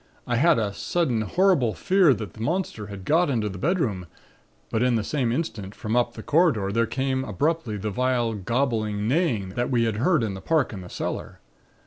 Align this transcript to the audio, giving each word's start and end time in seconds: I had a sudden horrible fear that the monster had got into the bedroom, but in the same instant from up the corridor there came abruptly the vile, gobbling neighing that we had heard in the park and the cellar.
I 0.25 0.37
had 0.37 0.57
a 0.57 0.73
sudden 0.73 1.21
horrible 1.21 1.75
fear 1.75 2.11
that 2.15 2.33
the 2.33 2.41
monster 2.41 2.87
had 2.87 3.05
got 3.05 3.29
into 3.29 3.49
the 3.49 3.59
bedroom, 3.59 4.07
but 4.71 4.81
in 4.81 4.95
the 4.95 5.03
same 5.03 5.31
instant 5.31 5.75
from 5.75 5.95
up 5.95 6.13
the 6.13 6.23
corridor 6.23 6.71
there 6.71 6.87
came 6.87 7.23
abruptly 7.23 7.77
the 7.77 7.91
vile, 7.91 8.33
gobbling 8.33 9.07
neighing 9.07 9.49
that 9.49 9.69
we 9.69 9.83
had 9.83 9.97
heard 9.97 10.23
in 10.23 10.33
the 10.33 10.41
park 10.41 10.73
and 10.73 10.83
the 10.83 10.89
cellar. 10.89 11.37